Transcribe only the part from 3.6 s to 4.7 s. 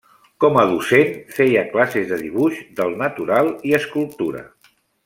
i escultura.